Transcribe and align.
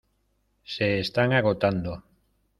Se 0.73 0.97
están 0.97 1.31
agotando. 1.31 1.91